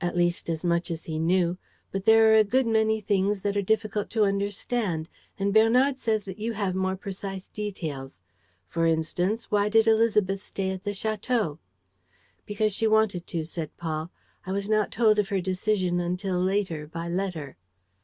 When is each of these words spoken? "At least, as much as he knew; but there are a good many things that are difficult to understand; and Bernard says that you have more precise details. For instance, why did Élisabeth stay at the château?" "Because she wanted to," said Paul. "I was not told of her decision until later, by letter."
"At 0.00 0.16
least, 0.16 0.50
as 0.50 0.64
much 0.64 0.90
as 0.90 1.04
he 1.04 1.16
knew; 1.16 1.56
but 1.92 2.04
there 2.04 2.32
are 2.32 2.34
a 2.34 2.42
good 2.42 2.66
many 2.66 3.00
things 3.00 3.42
that 3.42 3.56
are 3.56 3.62
difficult 3.62 4.10
to 4.10 4.24
understand; 4.24 5.08
and 5.38 5.54
Bernard 5.54 5.98
says 5.98 6.24
that 6.24 6.40
you 6.40 6.54
have 6.54 6.74
more 6.74 6.96
precise 6.96 7.46
details. 7.46 8.22
For 8.66 8.86
instance, 8.88 9.48
why 9.48 9.68
did 9.68 9.86
Élisabeth 9.86 10.40
stay 10.40 10.72
at 10.72 10.82
the 10.82 10.90
château?" 10.90 11.58
"Because 12.44 12.72
she 12.72 12.88
wanted 12.88 13.24
to," 13.28 13.44
said 13.44 13.70
Paul. 13.76 14.10
"I 14.46 14.50
was 14.50 14.68
not 14.68 14.90
told 14.90 15.20
of 15.20 15.28
her 15.28 15.40
decision 15.40 16.00
until 16.00 16.40
later, 16.40 16.88
by 16.88 17.06
letter." 17.06 17.56